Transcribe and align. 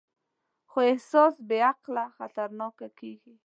خو 0.69 0.79
احساس 0.91 1.33
بېعقله 1.49 2.05
خطرناک 2.17 2.77
کېږي. 2.99 3.35